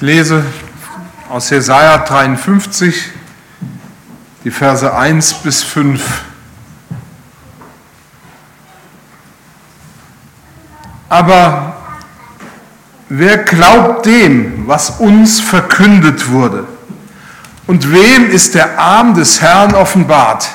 [0.00, 0.42] Ich lese
[1.28, 3.10] aus Jesaja 53
[4.44, 6.02] die Verse 1 bis 5.
[11.10, 11.76] Aber
[13.10, 16.66] wer glaubt dem, was uns verkündet wurde?
[17.66, 20.48] Und wem ist der Arm des Herrn offenbart?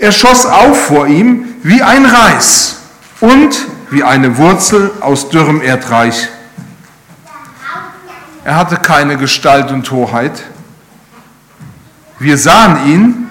[0.00, 2.78] Er schoss auf vor ihm wie ein Reis
[3.20, 6.30] und wie eine Wurzel aus dürrem Erdreich.
[8.44, 10.42] Er hatte keine Gestalt und Hoheit.
[12.18, 13.28] Wir sahen ihn,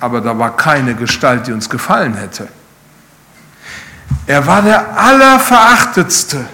[0.00, 2.48] aber da war keine Gestalt, die uns gefallen hätte.
[4.26, 6.46] Er war der Allerverachtetste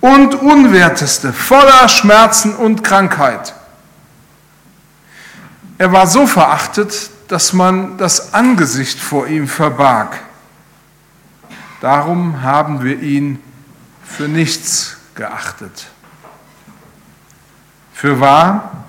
[0.00, 3.54] und Unwerteste, voller Schmerzen und Krankheit.
[5.76, 10.18] Er war so verachtet, dass man das Angesicht vor ihm verbarg.
[11.80, 13.42] Darum haben wir ihn
[14.04, 15.88] für nichts geachtet.
[17.98, 18.84] Für wahr,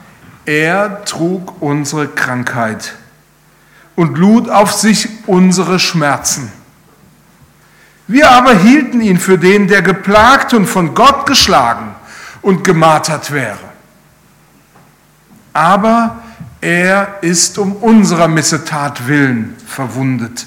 [0.45, 2.93] er trug unsere Krankheit
[3.95, 6.51] und lud auf sich unsere Schmerzen.
[8.05, 11.95] Wir aber hielten ihn für den, der geplagt und von Gott geschlagen
[12.43, 13.57] und gemartert wäre.
[15.53, 16.21] Aber
[16.61, 20.45] er ist um unserer Missetat willen verwundet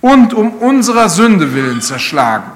[0.00, 2.52] und um unserer Sünde willen zerschlagen.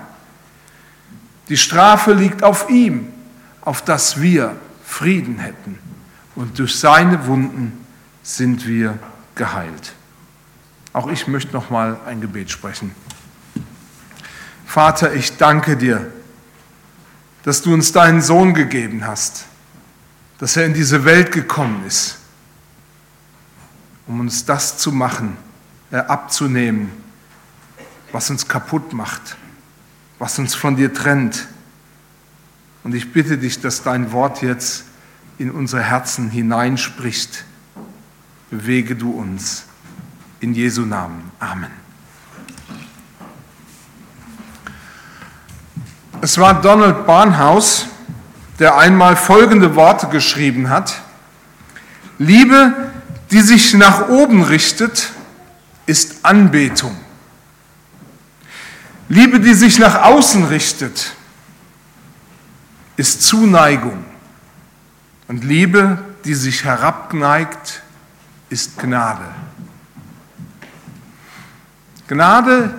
[1.49, 3.13] Die Strafe liegt auf ihm,
[3.63, 4.55] auf dass wir
[4.87, 5.79] Frieden hätten.
[6.35, 7.85] Und durch seine Wunden
[8.23, 8.99] sind wir
[9.35, 9.93] geheilt.
[10.93, 12.95] Auch ich möchte noch mal ein Gebet sprechen.
[14.65, 16.11] Vater, ich danke dir,
[17.43, 19.45] dass du uns deinen Sohn gegeben hast,
[20.39, 22.19] dass er in diese Welt gekommen ist,
[24.07, 25.37] um uns das zu machen,
[25.91, 26.91] äh, abzunehmen,
[28.13, 29.37] was uns kaputt macht,
[30.19, 31.47] was uns von dir trennt.
[32.87, 34.85] Und ich bitte dich, dass dein Wort jetzt
[35.39, 37.45] in unsere Herzen hineinspricht.
[38.49, 39.65] Bewege du uns.
[40.39, 41.33] In Jesu Namen.
[41.41, 41.73] Amen.
[46.21, 47.87] Es war Donald Barnhouse,
[48.61, 51.03] der einmal folgende Worte geschrieben hat.
[52.21, 52.73] Liebe,
[53.33, 55.11] die sich nach oben richtet,
[55.87, 56.97] ist Anbetung.
[59.09, 61.16] Liebe, die sich nach außen richtet,
[62.97, 64.05] ist Zuneigung.
[65.29, 67.83] Und Liebe, die sich herabneigt,
[68.49, 69.25] ist Gnade.
[72.09, 72.75] Gnade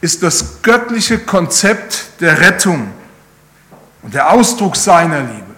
[0.00, 2.90] ist das göttliche Konzept der Rettung
[4.02, 5.54] und der Ausdruck seiner Liebe.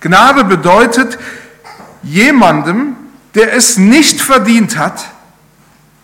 [0.00, 1.18] Gnade bedeutet,
[2.02, 2.96] jemandem,
[3.34, 5.04] der es nicht verdient hat,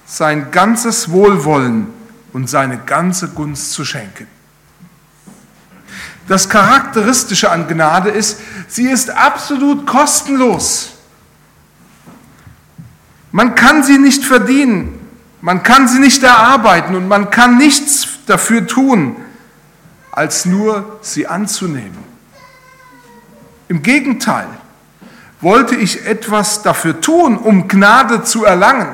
[0.07, 1.89] sein ganzes Wohlwollen
[2.33, 4.29] und seine ganze Gunst zu schenken.
[6.29, 10.93] Das Charakteristische an Gnade ist, sie ist absolut kostenlos.
[13.33, 15.01] Man kann sie nicht verdienen.
[15.41, 19.17] Man kann sie nicht erarbeiten und man kann nichts dafür tun,
[20.11, 21.99] als nur sie anzunehmen.
[23.69, 24.49] Im Gegenteil,
[25.41, 28.89] wollte ich etwas dafür tun, um Gnade zu erlangen,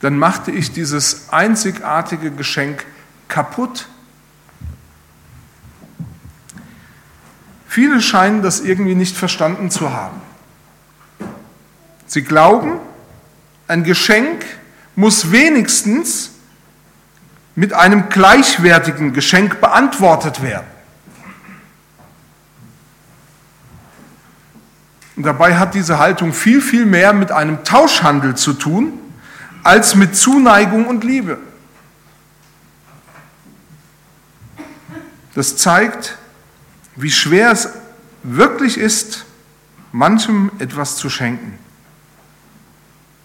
[0.00, 2.84] dann machte ich dieses einzigartige Geschenk
[3.28, 3.88] kaputt.
[7.72, 10.20] Viele scheinen das irgendwie nicht verstanden zu haben.
[12.04, 12.78] Sie glauben,
[13.66, 14.44] ein Geschenk
[14.94, 16.32] muss wenigstens
[17.54, 20.66] mit einem gleichwertigen Geschenk beantwortet werden.
[25.16, 28.98] Und dabei hat diese Haltung viel, viel mehr mit einem Tauschhandel zu tun,
[29.62, 31.38] als mit Zuneigung und Liebe.
[35.34, 36.18] Das zeigt,
[36.96, 37.68] wie schwer es
[38.22, 39.24] wirklich ist,
[39.92, 41.58] manchem etwas zu schenken.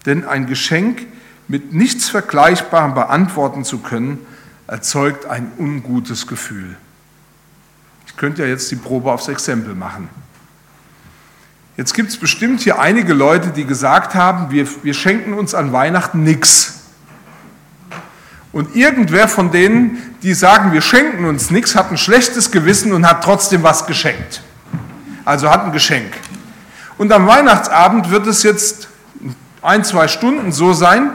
[0.06, 1.06] Denn ein Geschenk
[1.48, 4.18] mit nichts Vergleichbarem beantworten zu können,
[4.66, 6.76] erzeugt ein ungutes Gefühl.
[8.06, 10.08] Ich könnte ja jetzt die Probe aufs Exempel machen.
[11.76, 15.72] Jetzt gibt es bestimmt hier einige Leute, die gesagt haben, wir, wir schenken uns an
[15.72, 16.77] Weihnachten nichts.
[18.52, 23.06] Und irgendwer von denen, die sagen, wir schenken uns nichts, hat ein schlechtes Gewissen und
[23.06, 24.42] hat trotzdem was geschenkt.
[25.24, 26.12] Also hat ein Geschenk.
[26.96, 28.88] Und am Weihnachtsabend wird es jetzt
[29.60, 31.10] ein, zwei Stunden so sein,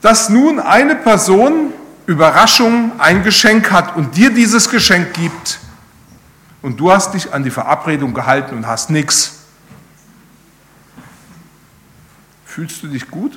[0.00, 1.72] dass nun eine Person
[2.06, 5.60] Überraschung ein Geschenk hat und dir dieses Geschenk gibt
[6.62, 9.40] und du hast dich an die Verabredung gehalten und hast nichts.
[12.44, 13.32] Fühlst du dich gut?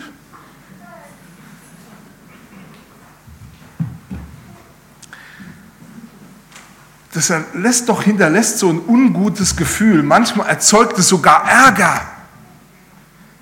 [7.15, 10.03] Das lässt doch hinterlässt so ein ungutes Gefühl.
[10.03, 12.01] Manchmal erzeugt es sogar Ärger.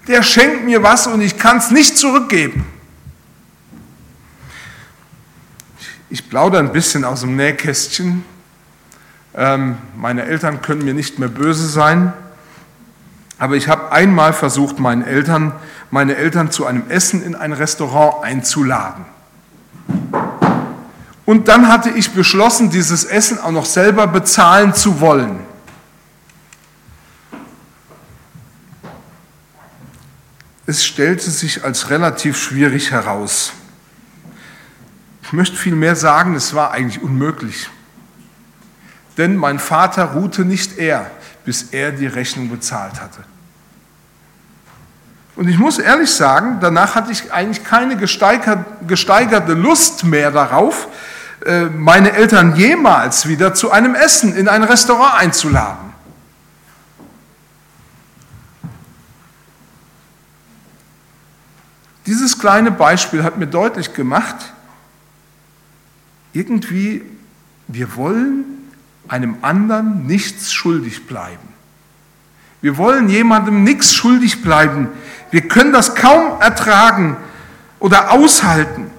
[0.07, 2.65] Der schenkt mir was und ich kann es nicht zurückgeben.
[6.11, 8.23] Ich plaudere ein bisschen aus dem Nähkästchen.
[9.33, 12.13] Ähm, meine Eltern können mir nicht mehr böse sein,
[13.39, 15.53] aber ich habe einmal versucht, meinen Eltern,
[15.89, 19.05] meine Eltern zu einem Essen in ein Restaurant einzuladen.
[21.25, 25.39] Und dann hatte ich beschlossen, dieses Essen auch noch selber bezahlen zu wollen.
[30.65, 33.53] Es stellte sich als relativ schwierig heraus.
[35.23, 37.69] Ich möchte vielmehr sagen, es war eigentlich unmöglich.
[39.17, 41.09] Denn mein Vater ruhte nicht er,
[41.45, 43.23] bis er die Rechnung bezahlt hatte.
[45.35, 50.87] Und ich muss ehrlich sagen, danach hatte ich eigentlich keine gesteigerte Lust mehr darauf,
[51.77, 55.93] meine Eltern jemals wieder zu einem Essen in ein Restaurant einzuladen.
[62.05, 64.53] Dieses kleine Beispiel hat mir deutlich gemacht,
[66.33, 67.01] irgendwie,
[67.67, 68.45] wir wollen
[69.07, 71.47] einem anderen nichts schuldig bleiben.
[72.61, 74.89] Wir wollen jemandem nichts schuldig bleiben.
[75.31, 77.17] Wir können das kaum ertragen
[77.79, 78.89] oder aushalten,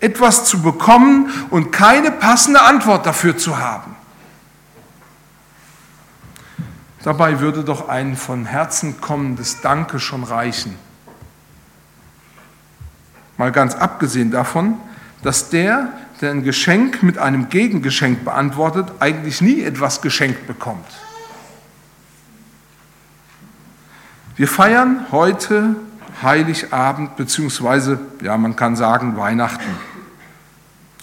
[0.00, 3.96] etwas zu bekommen und keine passende Antwort dafür zu haben.
[7.02, 10.76] Dabei würde doch ein von Herzen kommendes Danke schon reichen.
[13.36, 14.76] Mal ganz abgesehen davon,
[15.22, 20.86] dass der, der ein Geschenk mit einem Gegengeschenk beantwortet, eigentlich nie etwas geschenkt bekommt.
[24.36, 25.76] Wir feiern heute
[26.22, 29.76] Heiligabend, beziehungsweise, ja, man kann sagen, Weihnachten.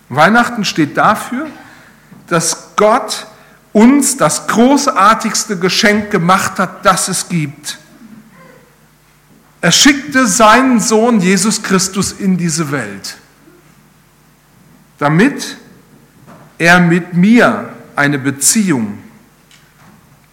[0.09, 1.47] Weihnachten steht dafür,
[2.27, 3.27] dass Gott
[3.73, 7.77] uns das großartigste Geschenk gemacht hat, das es gibt.
[9.61, 13.17] Er schickte seinen Sohn Jesus Christus in diese Welt
[14.97, 15.57] damit
[16.57, 18.99] er mit mir eine Beziehung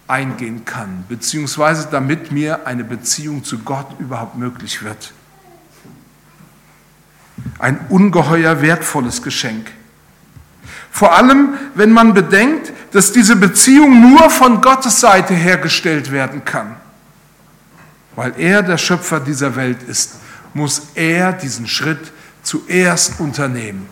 [0.07, 5.13] eingehen kann, beziehungsweise damit mir eine Beziehung zu Gott überhaupt möglich wird.
[7.59, 9.71] Ein ungeheuer wertvolles Geschenk.
[10.91, 16.75] Vor allem, wenn man bedenkt, dass diese Beziehung nur von Gottes Seite hergestellt werden kann.
[18.15, 20.19] Weil er der Schöpfer dieser Welt ist,
[20.53, 22.11] muss er diesen Schritt
[22.43, 23.87] zuerst unternehmen.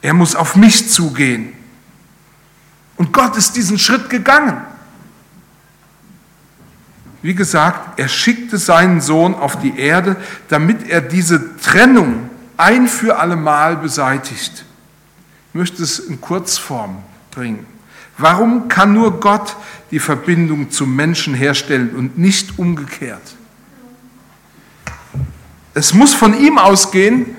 [0.00, 1.52] Er muss auf mich zugehen.
[2.96, 4.60] Und Gott ist diesen Schritt gegangen.
[7.22, 10.16] Wie gesagt, er schickte seinen Sohn auf die Erde,
[10.48, 14.64] damit er diese Trennung ein für allemal beseitigt.
[15.48, 17.66] Ich möchte es in Kurzform bringen.
[18.18, 19.56] Warum kann nur Gott
[19.90, 23.34] die Verbindung zum Menschen herstellen und nicht umgekehrt?
[25.74, 27.36] Es muss von ihm ausgehen,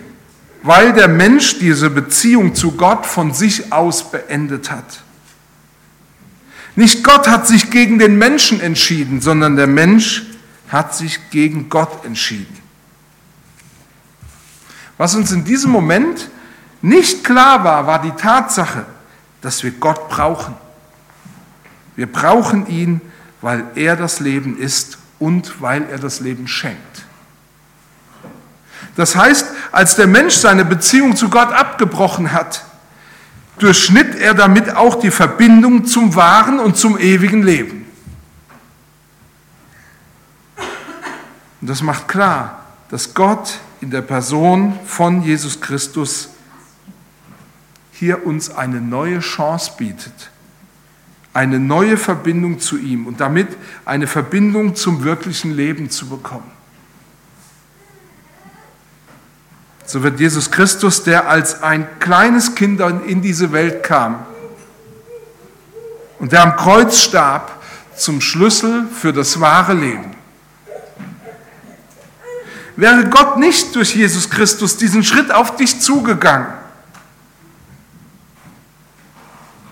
[0.61, 5.01] weil der Mensch diese Beziehung zu Gott von sich aus beendet hat.
[6.77, 10.27] Nicht Gott hat sich gegen den Menschen entschieden, sondern der Mensch
[10.69, 12.55] hat sich gegen Gott entschieden.
[14.99, 16.29] Was uns in diesem Moment
[16.83, 18.85] nicht klar war, war die Tatsache,
[19.41, 20.53] dass wir Gott brauchen.
[21.95, 23.01] Wir brauchen ihn,
[23.41, 27.05] weil er das Leben ist und weil er das Leben schenkt.
[28.95, 32.66] Das heißt, als der Mensch seine Beziehung zu Gott abgebrochen hat,
[33.59, 37.85] durchschnitt er damit auch die Verbindung zum wahren und zum ewigen Leben.
[41.61, 46.29] Und das macht klar, dass Gott in der Person von Jesus Christus
[47.91, 50.29] hier uns eine neue Chance bietet,
[51.33, 53.47] eine neue Verbindung zu ihm und damit
[53.85, 56.56] eine Verbindung zum wirklichen Leben zu bekommen.
[59.87, 64.25] So wird Jesus Christus, der als ein kleines Kind in diese Welt kam
[66.19, 67.53] und der am Kreuz starb,
[67.95, 70.11] zum Schlüssel für das wahre Leben.
[72.75, 76.53] Wäre Gott nicht durch Jesus Christus diesen Schritt auf dich zugegangen,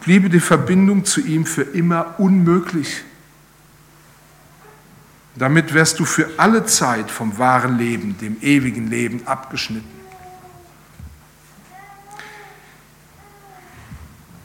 [0.02, 3.04] bliebe die Verbindung zu ihm für immer unmöglich.
[5.36, 9.95] Damit wärst du für alle Zeit vom wahren Leben, dem ewigen Leben abgeschnitten.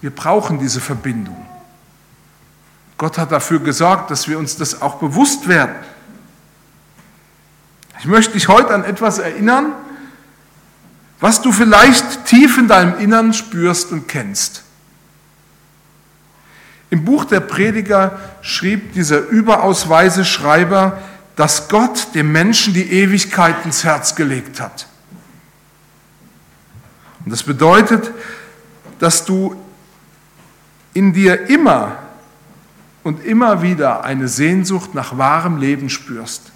[0.01, 1.47] Wir brauchen diese Verbindung.
[2.97, 5.75] Gott hat dafür gesorgt, dass wir uns das auch bewusst werden.
[7.99, 9.73] Ich möchte dich heute an etwas erinnern,
[11.21, 14.65] was du vielleicht tief in deinem Innern spürst und kennst.
[16.89, 20.99] Im Buch der Prediger schrieb dieser überaus weise Schreiber,
[21.37, 24.87] dass Gott dem Menschen die Ewigkeit ins Herz gelegt hat.
[27.25, 28.11] Und das bedeutet,
[28.99, 29.57] dass du
[30.95, 31.99] in dir immer
[33.03, 36.53] und immer wieder eine Sehnsucht nach wahrem Leben spürst.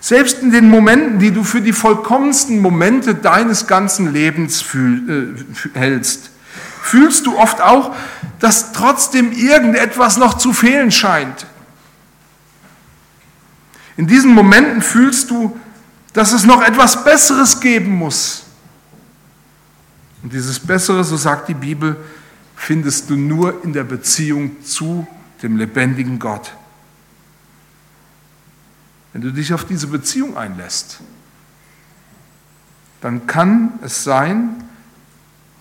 [0.00, 5.36] Selbst in den Momenten, die du für die vollkommensten Momente deines ganzen Lebens fühl,
[5.74, 6.30] äh, hältst,
[6.82, 7.94] fühlst du oft auch,
[8.38, 11.46] dass trotzdem irgendetwas noch zu fehlen scheint.
[13.96, 15.58] In diesen Momenten fühlst du,
[16.12, 18.44] dass es noch etwas Besseres geben muss.
[20.22, 21.96] Und dieses Bessere, so sagt die Bibel,
[22.58, 25.06] findest du nur in der Beziehung zu
[25.42, 26.52] dem lebendigen Gott.
[29.12, 30.98] Wenn du dich auf diese Beziehung einlässt,
[33.00, 34.64] dann kann es sein,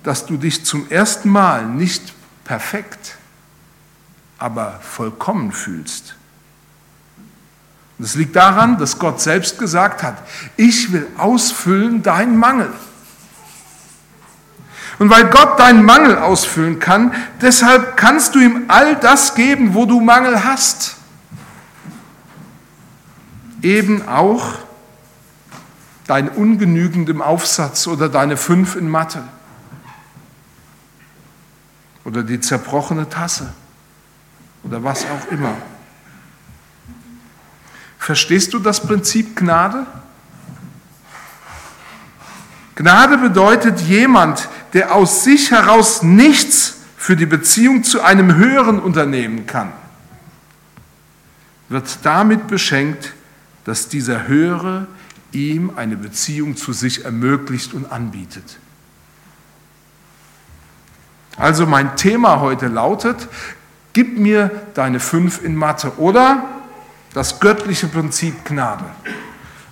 [0.04, 2.13] dass du dich zum ersten Mal nicht
[2.44, 3.16] perfekt,
[4.39, 6.16] aber vollkommen fühlst.
[8.00, 10.18] Das liegt daran, dass Gott selbst gesagt hat,
[10.56, 12.74] ich will ausfüllen deinen Mangel.
[15.00, 19.86] Und weil Gott deinen Mangel ausfüllen kann, deshalb kannst du ihm all das geben, wo
[19.86, 20.96] du Mangel hast.
[23.62, 24.54] Eben auch
[26.08, 29.24] dein ungenügend im Aufsatz oder deine fünf in Mathe
[32.06, 33.54] oder die zerbrochene Tasse
[34.63, 35.54] oder was auch immer.
[38.00, 39.86] Verstehst du das Prinzip Gnade?
[42.77, 49.48] Gnade bedeutet jemand, der aus sich heraus nichts für die Beziehung zu einem höheren unternehmen
[49.48, 49.72] kann,
[51.69, 53.13] wird damit beschenkt,
[53.65, 54.86] dass dieser Höhere
[55.31, 58.60] ihm eine Beziehung zu sich ermöglicht und anbietet.
[61.36, 63.27] Also mein Thema heute lautet,
[63.93, 66.46] gib mir deine fünf in Mathe oder
[67.15, 68.86] das göttliche Prinzip Gnade.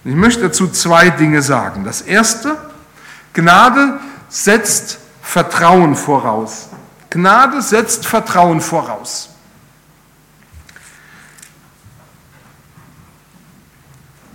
[0.03, 1.83] Ich möchte dazu zwei Dinge sagen.
[1.83, 2.57] Das erste,
[3.35, 3.99] Gnade
[4.29, 6.69] setzt Vertrauen voraus.
[7.11, 9.29] Gnade setzt Vertrauen voraus.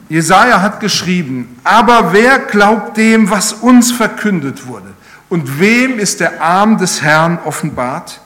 [0.08, 4.92] Jesaja hat geschrieben, aber wer glaubt dem, was uns verkündet wurde?
[5.28, 8.20] Und wem ist der Arm des Herrn offenbart?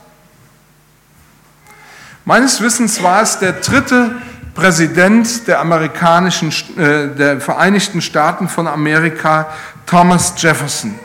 [2.25, 4.15] Meines Wissens war es der dritte
[4.55, 9.49] Präsident der amerikanischen, äh, der Vereinigten Staaten von Amerika,
[9.85, 10.95] Thomas Jefferson,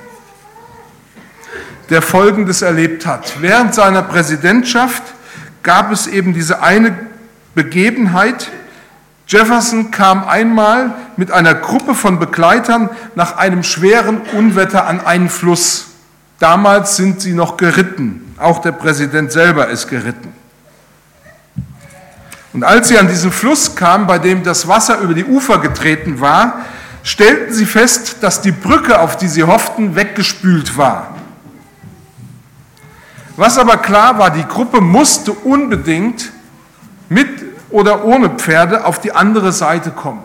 [1.91, 3.35] der Folgendes erlebt hat.
[3.41, 5.03] Während seiner Präsidentschaft
[5.63, 6.97] gab es eben diese eine
[7.55, 8.51] Begebenheit.
[9.27, 15.87] Jefferson kam einmal mit einer Gruppe von Begleitern nach einem schweren Unwetter an einen Fluss.
[16.39, 18.35] Damals sind sie noch geritten.
[18.39, 20.33] Auch der Präsident selber ist geritten.
[22.53, 26.21] Und als sie an diesen Fluss kamen, bei dem das Wasser über die Ufer getreten
[26.21, 26.65] war,
[27.03, 31.15] stellten sie fest, dass die Brücke, auf die sie hofften, weggespült war.
[33.37, 36.31] Was aber klar war, die Gruppe musste unbedingt
[37.09, 37.29] mit
[37.71, 40.23] oder ohne Pferde auf die andere Seite kommen,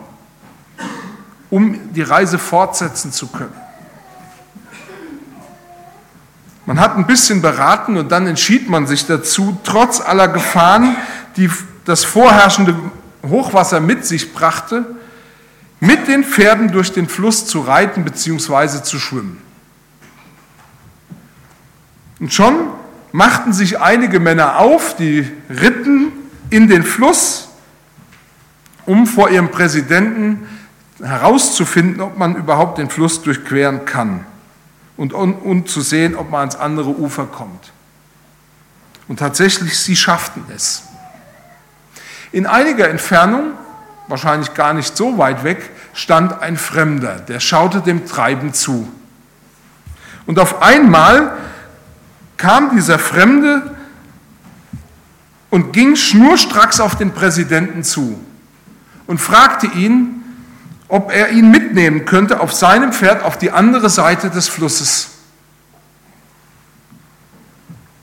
[1.48, 3.54] um die Reise fortsetzen zu können.
[6.66, 10.96] Man hat ein bisschen beraten und dann entschied man sich dazu, trotz aller Gefahren,
[11.36, 11.48] die
[11.84, 12.74] das vorherrschende
[13.26, 14.84] Hochwasser mit sich brachte,
[15.80, 18.82] mit den Pferden durch den Fluss zu reiten bzw.
[18.82, 19.42] zu schwimmen.
[22.18, 22.68] Und schon
[23.12, 26.12] machten sich einige Männer auf, die ritten
[26.50, 27.48] in den Fluss,
[28.86, 30.46] um vor ihrem Präsidenten
[31.02, 34.24] herauszufinden, ob man überhaupt den Fluss durchqueren kann
[34.96, 37.72] und, und, und zu sehen, ob man ans andere Ufer kommt.
[39.08, 40.84] Und tatsächlich, sie schafften es.
[42.32, 43.52] In einiger Entfernung,
[44.08, 48.88] wahrscheinlich gar nicht so weit weg, stand ein Fremder, der schaute dem Treiben zu.
[50.26, 51.36] Und auf einmal
[52.36, 53.76] kam dieser Fremde
[55.50, 58.20] und ging schnurstracks auf den Präsidenten zu
[59.06, 60.22] und fragte ihn,
[60.88, 65.10] ob er ihn mitnehmen könnte auf seinem Pferd auf die andere Seite des Flusses.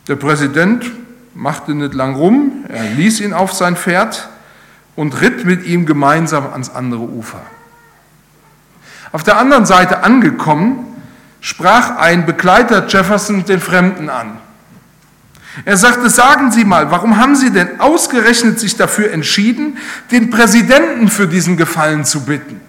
[0.07, 0.91] Der Präsident
[1.33, 4.29] machte nicht lang rum, er ließ ihn auf sein Pferd
[4.95, 7.41] und ritt mit ihm gemeinsam ans andere Ufer.
[9.11, 10.85] Auf der anderen Seite angekommen,
[11.41, 14.37] sprach ein Begleiter Jefferson den Fremden an.
[15.65, 19.77] Er sagte, sagen Sie mal, warum haben Sie denn ausgerechnet sich dafür entschieden,
[20.09, 22.59] den Präsidenten für diesen Gefallen zu bitten?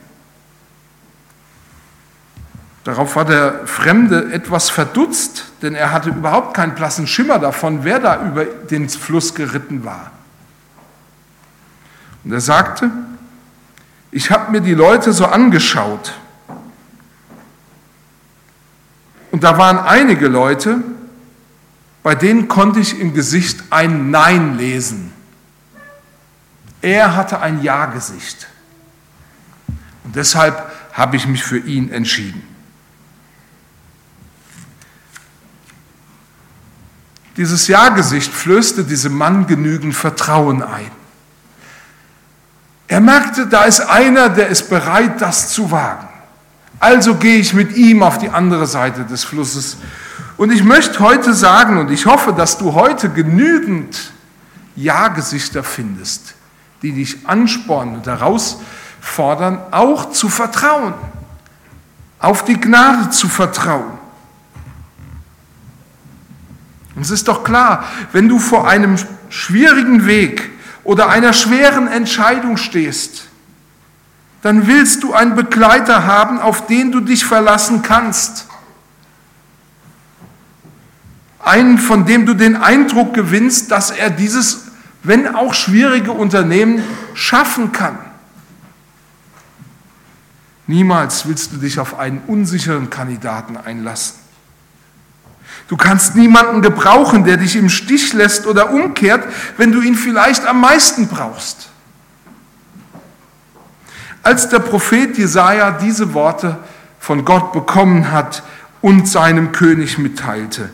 [2.85, 7.99] Darauf war der Fremde etwas verdutzt, denn er hatte überhaupt keinen blassen Schimmer davon, wer
[7.99, 10.11] da über den Fluss geritten war.
[12.25, 12.91] Und er sagte,
[14.11, 16.15] ich habe mir die Leute so angeschaut.
[19.31, 20.81] Und da waren einige Leute,
[22.03, 25.13] bei denen konnte ich im Gesicht ein Nein lesen.
[26.81, 28.47] Er hatte ein Ja-Gesicht.
[30.05, 32.43] Und deshalb habe ich mich für ihn entschieden.
[37.37, 40.91] Dieses Ja-Gesicht flößte diesem Mann genügend Vertrauen ein.
[42.95, 46.07] Er merkte, da ist einer, der ist bereit, das zu wagen.
[46.79, 49.79] Also gehe ich mit ihm auf die andere Seite des Flusses.
[50.37, 54.13] Und ich möchte heute sagen, und ich hoffe, dass du heute genügend
[54.77, 56.35] Ja-Gesichter findest,
[56.83, 60.95] die dich anspornen und herausfordern, auch zu vertrauen,
[62.21, 63.99] auf die Gnade zu vertrauen.
[66.95, 68.95] Und es ist doch klar, wenn du vor einem
[69.31, 70.54] schwierigen Weg
[70.85, 73.27] oder einer schweren Entscheidung stehst,
[74.43, 78.47] dann willst du einen Begleiter haben, auf den du dich verlassen kannst.
[81.41, 84.67] Einen, von dem du den Eindruck gewinnst, dass er dieses,
[85.03, 86.83] wenn auch schwierige Unternehmen
[87.15, 87.99] schaffen kann.
[90.67, 94.24] Niemals willst du dich auf einen unsicheren Kandidaten einlassen.
[95.69, 99.25] Du kannst niemanden gebrauchen, der dich im Stich lässt oder umkehrt,
[99.57, 101.71] wenn du ihn vielleicht am meisten brauchst.
[104.23, 106.59] Als der Prophet Jesaja diese Worte
[106.99, 108.43] von Gott bekommen hat
[108.81, 110.71] und seinem König mitteilte,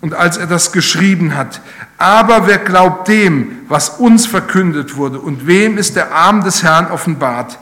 [0.00, 1.60] und als er das geschrieben hat,
[1.96, 6.90] aber wer glaubt dem, was uns verkündet wurde, und wem ist der Arm des Herrn
[6.90, 7.56] offenbart,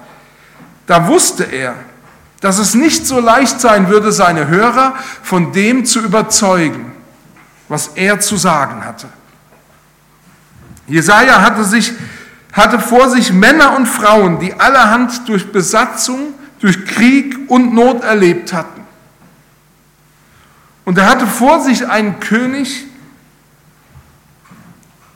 [0.87, 1.75] da wusste er,
[2.41, 6.93] dass es nicht so leicht sein würde, seine Hörer von dem zu überzeugen,
[7.69, 9.09] was er zu sagen hatte.
[10.87, 11.93] Jesaja hatte, sich,
[12.53, 18.53] hatte vor sich Männer und Frauen, die allerhand durch Besatzung, durch Krieg und Not erlebt
[18.53, 18.81] hatten.
[20.85, 22.87] Und er hatte vor sich einen König,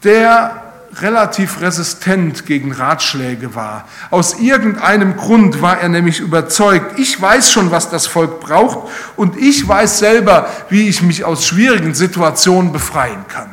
[0.05, 0.64] der
[1.01, 3.89] relativ resistent gegen Ratschläge war.
[4.11, 9.37] Aus irgendeinem Grund war er nämlich überzeugt, ich weiß schon, was das Volk braucht und
[9.37, 13.51] ich weiß selber, wie ich mich aus schwierigen Situationen befreien kann.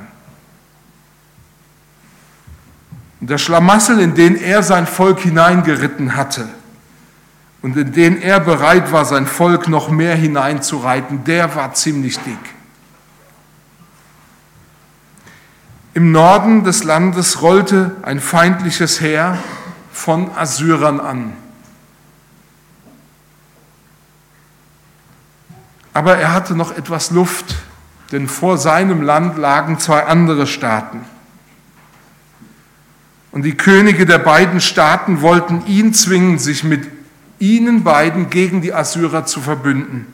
[3.19, 6.49] Und der Schlamassel, in den er sein Volk hineingeritten hatte
[7.61, 12.60] und in den er bereit war, sein Volk noch mehr hineinzureiten, der war ziemlich dick.
[15.93, 19.37] Im Norden des Landes rollte ein feindliches Heer
[19.91, 21.33] von Assyrern an.
[25.93, 27.55] Aber er hatte noch etwas Luft,
[28.13, 31.01] denn vor seinem Land lagen zwei andere Staaten.
[33.33, 36.89] Und die Könige der beiden Staaten wollten ihn zwingen, sich mit
[37.39, 40.07] ihnen beiden gegen die Assyrer zu verbünden.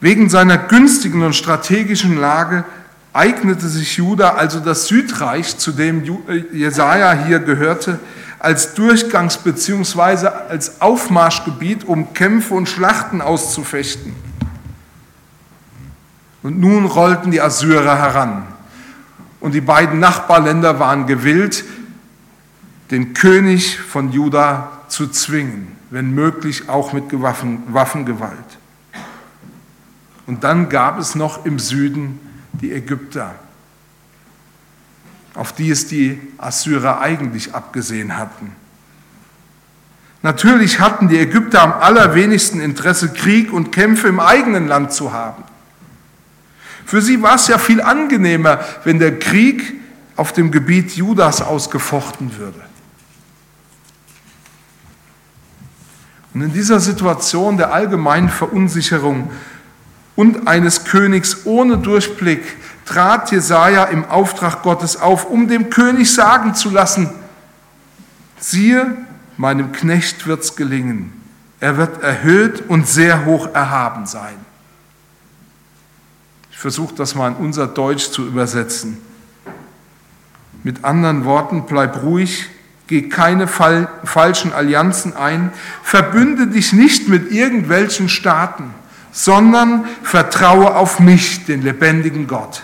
[0.00, 2.64] Wegen seiner günstigen und strategischen Lage
[3.12, 7.98] eignete sich Juda, also das Südreich, zu dem äh, Jesaja hier gehörte,
[8.38, 10.28] als Durchgangs- bzw.
[10.48, 14.14] als Aufmarschgebiet, um Kämpfe und Schlachten auszufechten.
[16.44, 18.46] Und nun rollten die Assyrer heran.
[19.40, 21.64] Und die beiden Nachbarländer waren gewillt,
[22.92, 28.57] den König von Juda zu zwingen, wenn möglich auch mit Waffengewalt.
[30.28, 32.20] Und dann gab es noch im Süden
[32.52, 33.34] die Ägypter,
[35.34, 38.52] auf die es die Assyrer eigentlich abgesehen hatten.
[40.20, 45.44] Natürlich hatten die Ägypter am allerwenigsten Interesse, Krieg und Kämpfe im eigenen Land zu haben.
[46.84, 49.80] Für sie war es ja viel angenehmer, wenn der Krieg
[50.14, 52.60] auf dem Gebiet Judas ausgefochten würde.
[56.34, 59.30] Und in dieser Situation der allgemeinen Verunsicherung
[60.18, 62.42] und eines Königs ohne Durchblick
[62.86, 67.08] trat Jesaja im Auftrag Gottes auf, um dem König sagen zu lassen:
[68.40, 68.96] Siehe,
[69.36, 71.12] meinem Knecht wird's gelingen.
[71.60, 74.34] Er wird erhöht und sehr hoch erhaben sein.
[76.50, 78.98] Ich versuche das mal in unser Deutsch zu übersetzen.
[80.64, 82.48] Mit anderen Worten, bleib ruhig,
[82.88, 85.52] geh keine falschen Allianzen ein,
[85.84, 88.74] verbünde dich nicht mit irgendwelchen Staaten
[89.18, 92.62] sondern vertraue auf mich, den lebendigen Gott.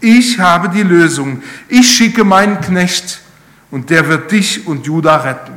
[0.00, 1.42] Ich habe die Lösung.
[1.68, 3.22] Ich schicke meinen Knecht
[3.70, 5.54] und der wird dich und Juda retten.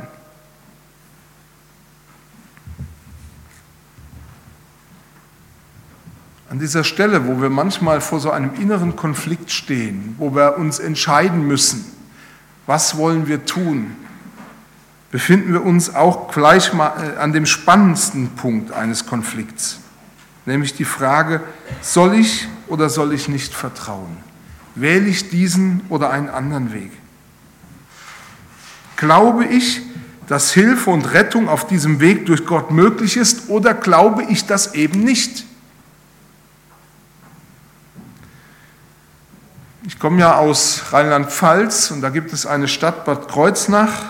[6.48, 10.78] An dieser Stelle, wo wir manchmal vor so einem inneren Konflikt stehen, wo wir uns
[10.78, 11.84] entscheiden müssen,
[12.66, 13.94] was wollen wir tun,
[15.10, 19.80] befinden wir uns auch gleich mal äh, an dem spannendsten Punkt eines Konflikts
[20.46, 21.42] nämlich die Frage,
[21.80, 24.16] soll ich oder soll ich nicht vertrauen?
[24.74, 26.92] Wähle ich diesen oder einen anderen Weg?
[28.96, 29.82] Glaube ich,
[30.26, 34.74] dass Hilfe und Rettung auf diesem Weg durch Gott möglich ist oder glaube ich das
[34.74, 35.44] eben nicht?
[39.86, 44.04] Ich komme ja aus Rheinland-Pfalz und da gibt es eine Stadt Bad Kreuznach.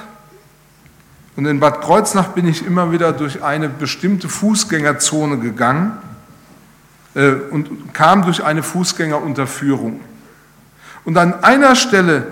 [1.37, 5.97] Und in Bad Kreuznach bin ich immer wieder durch eine bestimmte Fußgängerzone gegangen
[7.15, 10.01] und kam durch eine Fußgängerunterführung.
[11.05, 12.29] Und an einer Stelle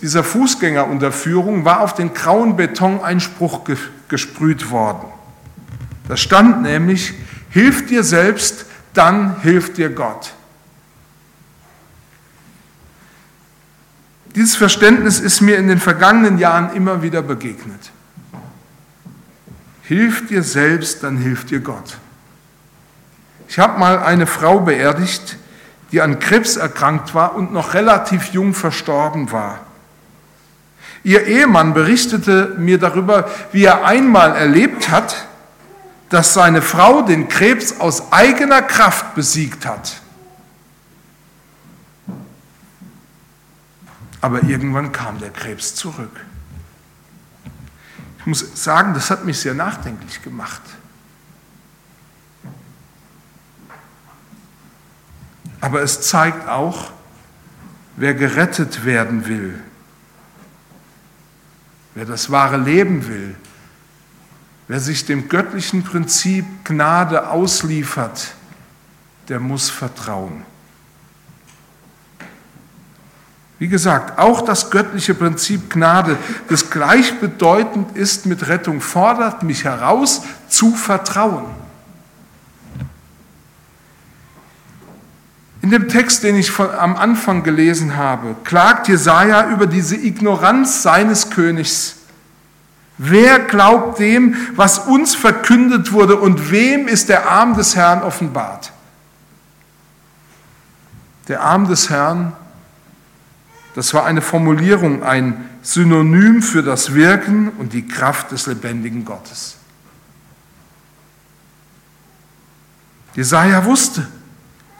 [0.00, 3.62] dieser Fußgängerunterführung war auf den grauen Beton ein Spruch
[4.08, 5.08] gesprüht worden.
[6.08, 7.14] Da stand nämlich,
[7.50, 10.32] hilf dir selbst, dann hilft dir Gott.
[14.34, 17.90] Dieses Verständnis ist mir in den vergangenen Jahren immer wieder begegnet.
[19.82, 21.98] Hilf dir selbst, dann hilft dir Gott.
[23.48, 25.36] Ich habe mal eine Frau beerdigt,
[25.90, 29.60] die an Krebs erkrankt war und noch relativ jung verstorben war.
[31.02, 35.26] Ihr Ehemann berichtete mir darüber, wie er einmal erlebt hat,
[36.10, 40.02] dass seine Frau den Krebs aus eigener Kraft besiegt hat.
[44.20, 46.20] Aber irgendwann kam der Krebs zurück.
[48.18, 50.62] Ich muss sagen, das hat mich sehr nachdenklich gemacht.
[55.60, 56.90] Aber es zeigt auch,
[57.96, 59.60] wer gerettet werden will,
[61.94, 63.34] wer das wahre Leben will,
[64.68, 68.34] wer sich dem göttlichen Prinzip Gnade ausliefert,
[69.28, 70.44] der muss vertrauen.
[73.58, 76.16] Wie gesagt, auch das göttliche Prinzip Gnade,
[76.48, 81.46] das gleichbedeutend ist mit Rettung, fordert mich heraus zu vertrauen.
[85.68, 90.82] In dem Text, den ich von, am Anfang gelesen habe, klagt Jesaja über diese Ignoranz
[90.82, 91.96] seines Königs.
[92.96, 98.72] Wer glaubt dem, was uns verkündet wurde, und wem ist der Arm des Herrn offenbart?
[101.28, 102.32] Der Arm des Herrn
[103.74, 109.56] das war eine Formulierung, ein Synonym für das Wirken und die Kraft des lebendigen Gottes.
[113.14, 114.08] Jesaja wusste,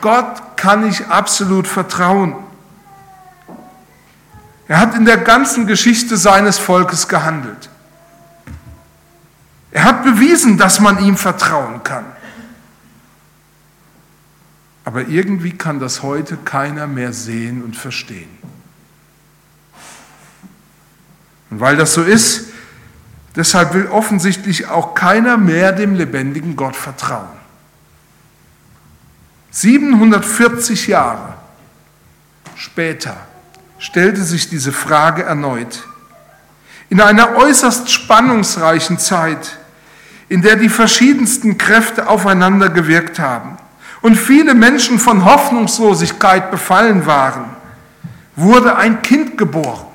[0.01, 2.37] Gott kann ich absolut vertrauen.
[4.69, 7.71] Er hat in der ganzen Geschichte seines Volkes gehandelt.
[9.71, 12.05] Er hat bewiesen, dass man ihm vertrauen kann.
[14.85, 18.31] Aber irgendwie kann das heute keiner mehr sehen und verstehen.
[21.51, 22.49] Und weil das so ist,
[23.37, 27.38] deshalb will offensichtlich auch keiner mehr dem lebendigen Gott vertrauen.
[29.51, 31.35] 740 Jahre
[32.55, 33.17] später
[33.79, 35.85] stellte sich diese Frage erneut.
[36.91, 39.57] In einer äußerst spannungsreichen Zeit,
[40.29, 43.57] in der die verschiedensten Kräfte aufeinander gewirkt haben
[44.03, 47.45] und viele Menschen von Hoffnungslosigkeit befallen waren,
[48.37, 49.87] wurde ein Kind geboren.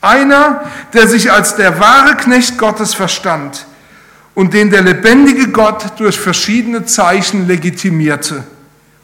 [0.00, 3.66] Einer, der sich als der wahre Knecht Gottes verstand
[4.38, 8.44] und den der lebendige Gott durch verschiedene Zeichen legitimierte.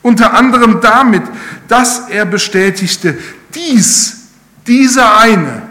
[0.01, 1.25] Unter anderem damit,
[1.66, 3.18] dass er bestätigte,
[3.53, 4.29] dies,
[4.64, 5.62] dieser eine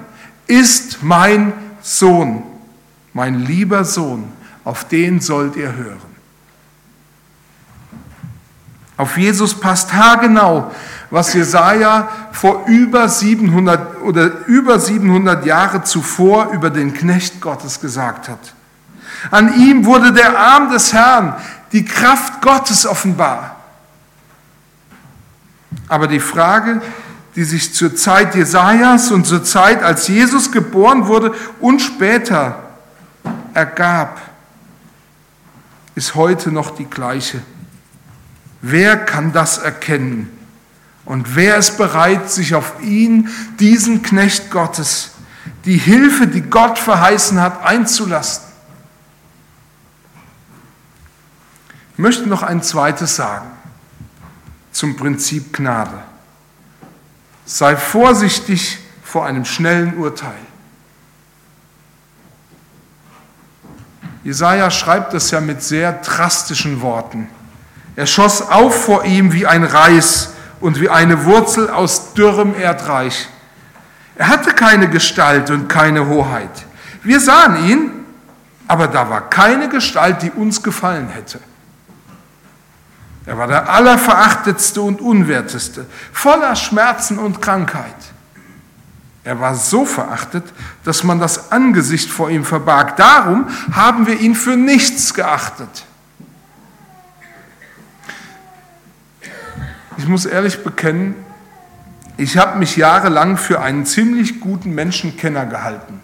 [0.47, 2.43] ist mein Sohn,
[3.13, 4.25] mein lieber Sohn,
[4.65, 6.13] auf den sollt ihr hören.
[8.97, 10.73] Auf Jesus passt haargenau
[11.09, 18.27] was Jesaja vor über 700 oder über 700 Jahre zuvor über den Knecht Gottes gesagt
[18.27, 18.53] hat.
[19.31, 21.35] An ihm wurde der Arm des Herrn,
[21.71, 23.55] die Kraft Gottes offenbar.
[25.87, 26.81] Aber die Frage,
[27.35, 32.59] die sich zur Zeit Jesajas und zur Zeit, als Jesus geboren wurde und später
[33.53, 34.21] ergab,
[35.95, 37.41] ist heute noch die gleiche.
[38.61, 40.29] Wer kann das erkennen?
[41.05, 45.11] Und wer ist bereit, sich auf ihn, diesen Knecht Gottes,
[45.65, 48.52] die Hilfe, die Gott verheißen hat, einzulassen?
[52.03, 53.49] Möchte noch ein zweites sagen
[54.73, 56.03] zum Prinzip Gnade.
[57.45, 60.33] Sei vorsichtig vor einem schnellen Urteil.
[64.25, 67.29] Jesaja schreibt das ja mit sehr drastischen Worten.
[67.95, 73.29] Er schoss auf vor ihm wie ein Reis und wie eine Wurzel aus dürrem Erdreich.
[74.17, 76.65] Er hatte keine Gestalt und keine Hoheit.
[77.01, 77.91] Wir sahen ihn,
[78.67, 81.39] aber da war keine Gestalt, die uns gefallen hätte.
[83.25, 87.95] Er war der allerverachtetste und unwerteste, voller Schmerzen und Krankheit.
[89.23, 90.43] Er war so verachtet,
[90.83, 92.97] dass man das Angesicht vor ihm verbarg.
[92.97, 95.85] Darum haben wir ihn für nichts geachtet.
[99.95, 101.15] Ich muss ehrlich bekennen,
[102.17, 106.01] ich habe mich jahrelang für einen ziemlich guten Menschenkenner gehalten.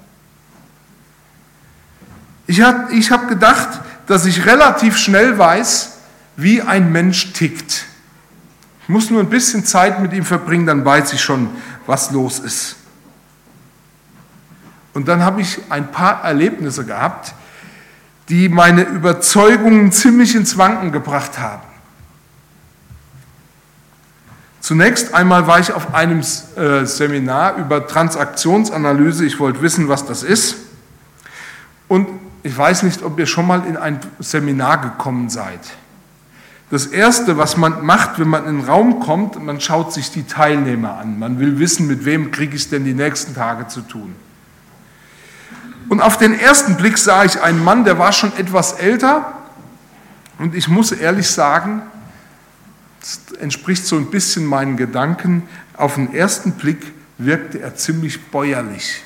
[2.48, 5.99] Ich habe ich hab gedacht, dass ich relativ schnell weiß,
[6.42, 7.86] wie ein Mensch tickt.
[8.84, 11.50] Ich muss nur ein bisschen Zeit mit ihm verbringen, dann weiß ich schon,
[11.86, 12.76] was los ist.
[14.94, 17.34] Und dann habe ich ein paar Erlebnisse gehabt,
[18.30, 21.64] die meine Überzeugungen ziemlich ins Wanken gebracht haben.
[24.62, 29.26] Zunächst einmal war ich auf einem äh, Seminar über Transaktionsanalyse.
[29.26, 30.58] Ich wollte wissen, was das ist.
[31.88, 32.08] Und
[32.44, 35.62] ich weiß nicht, ob ihr schon mal in ein Seminar gekommen seid.
[36.70, 40.24] Das Erste, was man macht, wenn man in den Raum kommt, man schaut sich die
[40.24, 41.18] Teilnehmer an.
[41.18, 44.16] Man will wissen, mit wem kriege ich es denn die nächsten Tage zu tun.
[45.90, 49.34] Und auf den ersten Blick sah ich einen Mann, der war schon etwas älter.
[50.38, 51.82] Und ich muss ehrlich sagen,
[53.00, 55.50] das entspricht so ein bisschen meinen Gedanken.
[55.76, 59.04] Auf den ersten Blick wirkte er ziemlich bäuerlich.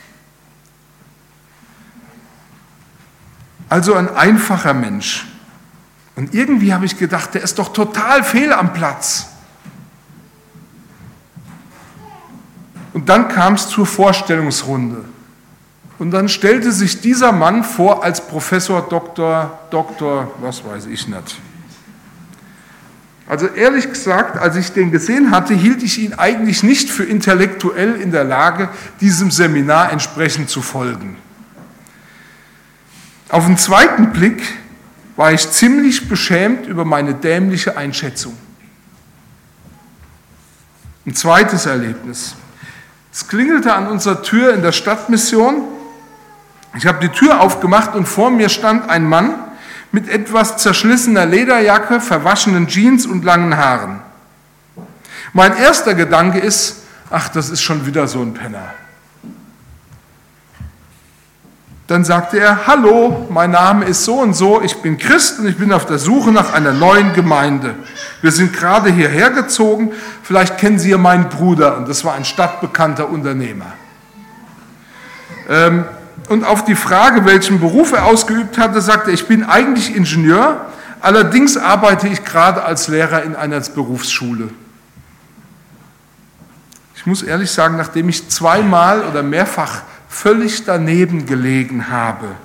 [3.70, 5.28] Also ein einfacher Mensch.
[6.16, 9.28] Und irgendwie habe ich gedacht, der ist doch total fehl am Platz.
[12.94, 15.06] Und dann kam es zur Vorstellungsrunde.
[15.98, 21.40] Und dann stellte sich dieser Mann vor als Professor, Doktor, Doktor, was weiß ich nicht.
[23.28, 27.96] Also ehrlich gesagt, als ich den gesehen hatte, hielt ich ihn eigentlich nicht für intellektuell
[27.96, 28.70] in der Lage,
[29.02, 31.16] diesem Seminar entsprechend zu folgen.
[33.30, 34.44] Auf den zweiten Blick
[35.16, 38.38] war ich ziemlich beschämt über meine dämliche Einschätzung.
[41.06, 42.36] Ein zweites Erlebnis.
[43.12, 45.64] Es klingelte an unserer Tür in der Stadtmission.
[46.76, 49.36] Ich habe die Tür aufgemacht und vor mir stand ein Mann
[49.92, 54.02] mit etwas zerschlissener Lederjacke, verwaschenen Jeans und langen Haaren.
[55.34, 58.74] Mein erster Gedanke ist, ach, das ist schon wieder so ein Penner.
[61.88, 65.58] Dann sagte er, hallo, mein Name ist so und so, ich bin Christ und ich
[65.58, 67.76] bin auf der Suche nach einer neuen Gemeinde.
[68.22, 69.92] Wir sind gerade hierher gezogen,
[70.24, 73.74] vielleicht kennen Sie ja meinen Bruder und das war ein stadtbekannter Unternehmer.
[75.50, 75.84] Ähm,
[76.30, 80.68] und auf die Frage, welchen Beruf er ausgeübt hatte, sagte er, ich bin eigentlich Ingenieur,
[81.02, 84.50] allerdings arbeite ich gerade als Lehrer in einer Berufsschule.
[86.96, 89.82] Ich muss ehrlich sagen, nachdem ich zweimal oder mehrfach
[90.14, 92.36] völlig daneben gelegen habe,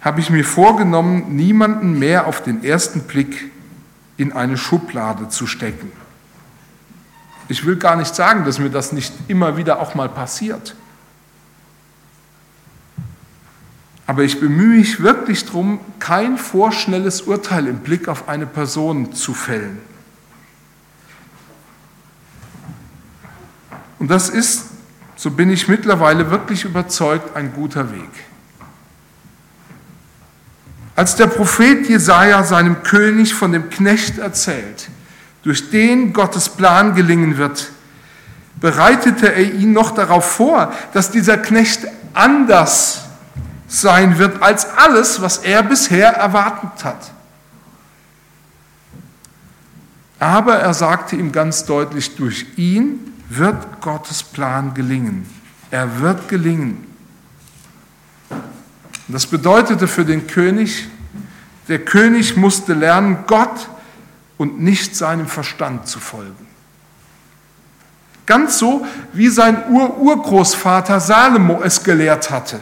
[0.00, 3.50] habe ich mir vorgenommen, niemanden mehr auf den ersten Blick
[4.16, 5.90] in eine Schublade zu stecken.
[7.48, 10.76] Ich will gar nicht sagen, dass mir das nicht immer wieder auch mal passiert.
[14.06, 19.34] Aber ich bemühe mich wirklich darum, kein vorschnelles Urteil im Blick auf eine Person zu
[19.34, 19.78] fällen.
[23.98, 24.75] Und das ist
[25.16, 28.10] so bin ich mittlerweile wirklich überzeugt, ein guter Weg.
[30.94, 34.88] Als der Prophet Jesaja seinem König von dem Knecht erzählt,
[35.42, 37.70] durch den Gottes Plan gelingen wird,
[38.60, 43.04] bereitete er ihn noch darauf vor, dass dieser Knecht anders
[43.68, 47.10] sein wird als alles, was er bisher erwartet hat.
[50.18, 55.28] Aber er sagte ihm ganz deutlich, durch ihn wird Gottes Plan gelingen.
[55.70, 56.86] Er wird gelingen.
[59.08, 60.88] Das bedeutete für den König,
[61.68, 63.68] der König musste lernen, Gott
[64.36, 66.46] und nicht seinem Verstand zu folgen.
[68.26, 72.60] Ganz so, wie sein Ur-Urgroßvater Salomo es gelehrt hatte.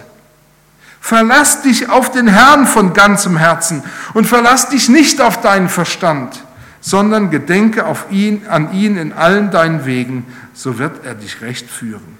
[1.00, 6.43] Verlass dich auf den Herrn von ganzem Herzen und verlass dich nicht auf deinen Verstand
[6.84, 11.70] sondern gedenke auf ihn, an ihn in allen deinen Wegen, so wird er dich recht
[11.70, 12.18] führen.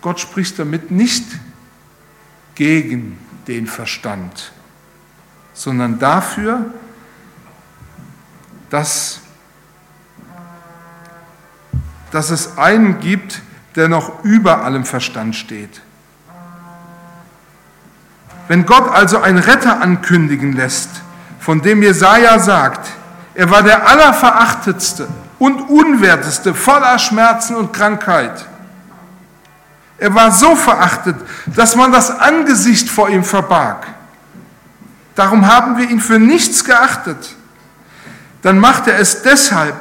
[0.00, 1.26] Gott spricht damit nicht
[2.54, 3.18] gegen
[3.48, 4.52] den Verstand,
[5.52, 6.72] sondern dafür,
[8.70, 9.20] dass,
[12.12, 13.42] dass es einen gibt,
[13.76, 15.82] der noch über allem Verstand steht.
[18.48, 21.03] Wenn Gott also einen Retter ankündigen lässt,
[21.44, 22.88] von dem Jesaja sagt,
[23.34, 25.06] er war der allerverachtetste
[25.38, 28.46] und unwerteste, voller Schmerzen und Krankheit.
[29.98, 31.16] Er war so verachtet,
[31.54, 33.86] dass man das Angesicht vor ihm verbarg.
[35.16, 37.36] Darum haben wir ihn für nichts geachtet.
[38.40, 39.76] Dann macht er es deshalb,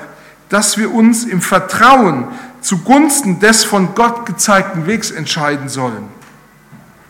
[0.49, 2.27] dass wir uns im Vertrauen
[2.59, 6.09] zugunsten des von Gott gezeigten Wegs entscheiden sollen.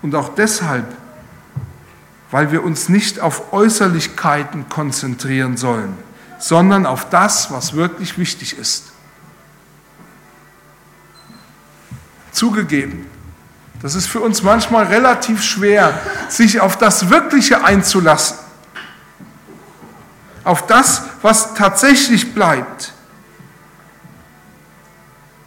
[0.03, 0.85] Und auch deshalb,
[2.33, 5.95] weil wir uns nicht auf Äußerlichkeiten konzentrieren sollen,
[6.39, 8.91] sondern auf das, was wirklich wichtig ist.
[12.31, 13.05] Zugegeben,
[13.83, 15.93] das ist für uns manchmal relativ schwer,
[16.27, 18.39] sich auf das Wirkliche einzulassen,
[20.43, 22.93] auf das, was tatsächlich bleibt.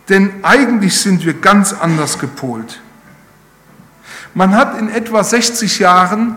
[0.09, 2.81] Denn eigentlich sind wir ganz anders gepolt.
[4.35, 6.37] Man hat in etwa 60 Jahren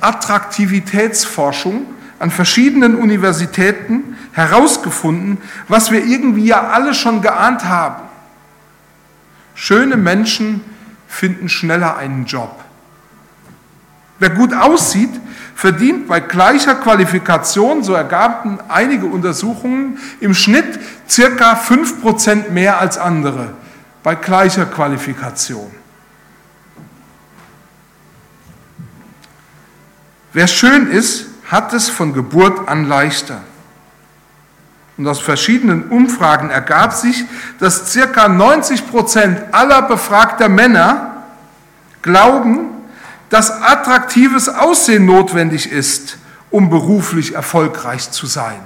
[0.00, 1.86] Attraktivitätsforschung
[2.18, 8.02] an verschiedenen Universitäten herausgefunden, was wir irgendwie ja alle schon geahnt haben.
[9.54, 10.62] Schöne Menschen
[11.08, 12.60] finden schneller einen Job.
[14.18, 15.10] Wer gut aussieht,
[15.54, 23.54] verdient bei gleicher Qualifikation, so ergaben einige Untersuchungen, im Schnitt circa 5% mehr als andere
[24.02, 25.70] bei gleicher Qualifikation.
[30.32, 33.40] Wer schön ist, hat es von Geburt an leichter.
[34.96, 37.24] Und aus verschiedenen Umfragen ergab sich,
[37.58, 41.24] dass circa 90 Prozent aller befragter Männer
[42.02, 42.68] glauben,
[43.30, 46.18] dass attraktives Aussehen notwendig ist,
[46.50, 48.60] um beruflich erfolgreich zu sein.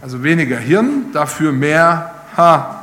[0.00, 2.81] Also weniger Hirn, dafür mehr Haar.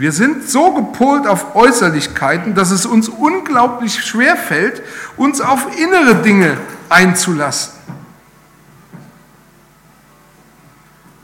[0.00, 4.82] Wir sind so gepolt auf Äußerlichkeiten, dass es uns unglaublich schwer fällt,
[5.18, 6.56] uns auf innere Dinge
[6.88, 7.74] einzulassen.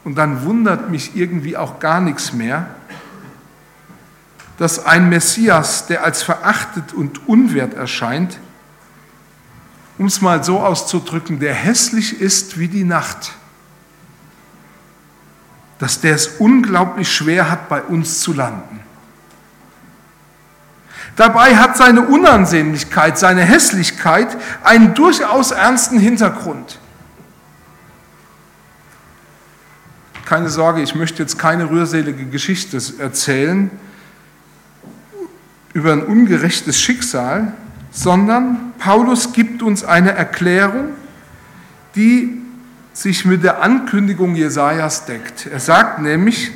[0.05, 2.67] Und dann wundert mich irgendwie auch gar nichts mehr,
[4.59, 8.39] dass ein Messias, der als verachtet und unwert erscheint,
[9.97, 13.33] um es mal so auszudrücken, der hässlich ist wie die Nacht,
[15.79, 18.81] dass der es unglaublich schwer hat, bei uns zu landen.
[21.17, 26.79] Dabei hat seine Unansehnlichkeit, seine Hässlichkeit einen durchaus ernsten Hintergrund.
[30.27, 33.71] Keine Sorge, ich möchte jetzt keine rührselige Geschichte erzählen
[35.73, 37.53] über ein ungerechtes Schicksal,
[37.91, 40.89] sondern Paulus gibt uns eine Erklärung,
[41.95, 42.43] die
[42.96, 45.46] sich mit der Ankündigung Jesajas deckt.
[45.46, 46.50] Er sagt nämlich,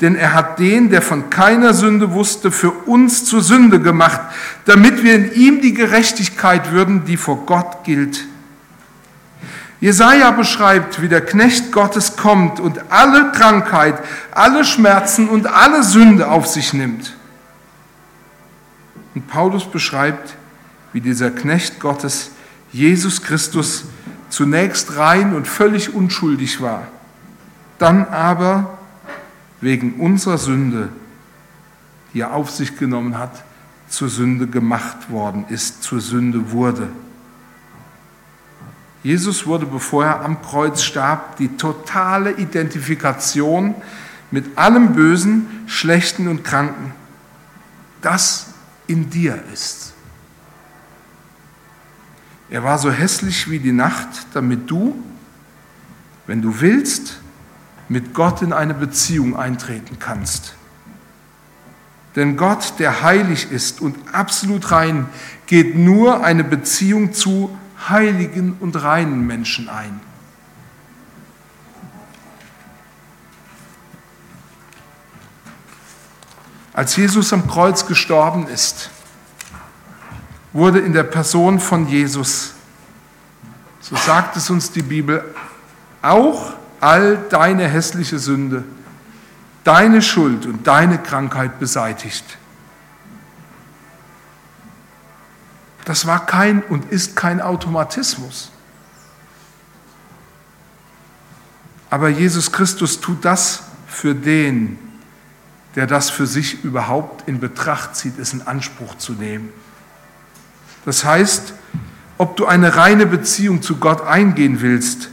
[0.00, 4.20] denn er hat den, der von keiner Sünde wusste, für uns zur Sünde gemacht,
[4.64, 8.24] damit wir in ihm die Gerechtigkeit würden, die vor Gott gilt.
[9.80, 13.94] Jesaja beschreibt, wie der Knecht Gottes kommt und alle Krankheit,
[14.32, 17.14] alle Schmerzen und alle Sünde auf sich nimmt.
[19.14, 20.34] Und Paulus beschreibt,
[20.92, 22.32] wie dieser Knecht Gottes,
[22.72, 23.84] Jesus Christus,
[24.34, 26.88] zunächst rein und völlig unschuldig war,
[27.78, 28.78] dann aber
[29.60, 30.88] wegen unserer Sünde,
[32.12, 33.44] die er auf sich genommen hat,
[33.88, 36.88] zur Sünde gemacht worden ist, zur Sünde wurde.
[39.04, 43.76] Jesus wurde, bevor er am Kreuz starb, die totale Identifikation
[44.32, 46.92] mit allem Bösen, Schlechten und Kranken,
[48.02, 48.54] das
[48.88, 49.83] in dir ist.
[52.50, 54.94] Er war so hässlich wie die Nacht, damit du,
[56.26, 57.20] wenn du willst,
[57.88, 60.54] mit Gott in eine Beziehung eintreten kannst.
[62.16, 65.06] Denn Gott, der heilig ist und absolut rein,
[65.46, 67.56] geht nur eine Beziehung zu
[67.88, 70.00] heiligen und reinen Menschen ein.
[76.72, 78.90] Als Jesus am Kreuz gestorben ist,
[80.54, 82.54] wurde in der Person von Jesus,
[83.80, 85.22] so sagt es uns die Bibel,
[86.00, 88.64] auch all deine hässliche Sünde,
[89.64, 92.24] deine Schuld und deine Krankheit beseitigt.
[95.84, 98.50] Das war kein und ist kein Automatismus.
[101.90, 104.78] Aber Jesus Christus tut das für den,
[105.74, 109.52] der das für sich überhaupt in Betracht zieht, es in Anspruch zu nehmen.
[110.84, 111.54] Das heißt,
[112.18, 115.10] ob du eine reine Beziehung zu Gott eingehen willst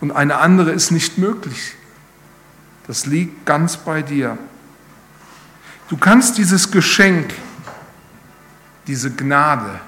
[0.00, 1.74] und eine andere ist nicht möglich.
[2.86, 4.38] Das liegt ganz bei dir.
[5.88, 7.34] Du kannst dieses Geschenk,
[8.86, 9.80] diese Gnade,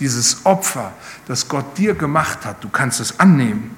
[0.00, 0.92] dieses Opfer,
[1.26, 3.76] das Gott dir gemacht hat, du kannst es annehmen,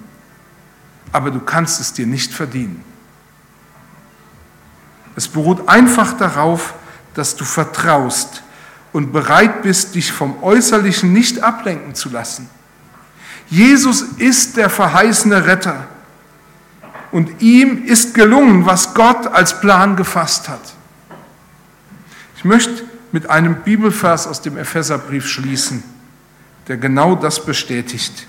[1.12, 2.84] aber du kannst es dir nicht verdienen.
[5.16, 6.74] Es beruht einfach darauf,
[7.14, 8.42] dass du vertraust
[8.96, 12.48] und bereit bist, dich vom Äußerlichen nicht ablenken zu lassen.
[13.50, 15.86] Jesus ist der verheißene Retter
[17.12, 20.62] und ihm ist gelungen, was Gott als Plan gefasst hat.
[22.38, 25.82] Ich möchte mit einem Bibelvers aus dem Epheserbrief schließen,
[26.66, 28.26] der genau das bestätigt.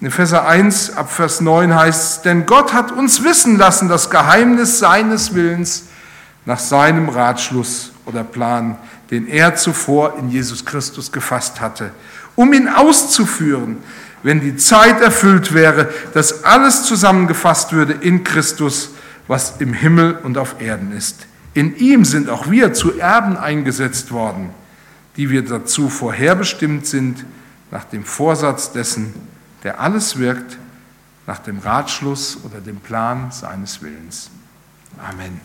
[0.00, 4.10] In Epheser 1 ab Vers 9 heißt es, denn Gott hat uns wissen lassen das
[4.10, 5.84] Geheimnis seines Willens
[6.46, 8.76] nach seinem Ratschluss oder Plan,
[9.10, 11.90] den er zuvor in Jesus Christus gefasst hatte,
[12.36, 13.78] um ihn auszuführen,
[14.22, 18.90] wenn die Zeit erfüllt wäre, dass alles zusammengefasst würde in Christus,
[19.26, 21.26] was im Himmel und auf Erden ist.
[21.54, 24.50] In ihm sind auch wir zu Erben eingesetzt worden,
[25.16, 27.24] die wir dazu vorherbestimmt sind,
[27.70, 29.14] nach dem Vorsatz dessen,
[29.62, 30.58] der alles wirkt
[31.26, 34.30] nach dem Ratschluss oder dem Plan seines Willens.
[34.98, 35.40] Amen.